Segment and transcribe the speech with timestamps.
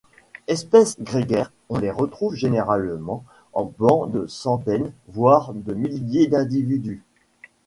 [0.47, 7.03] Espèces grégaires, on les retrouve généralement en bancs de centaines voire de milliers d'individus.